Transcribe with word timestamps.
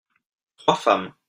trois 0.57 0.73
femmes. 0.77 1.13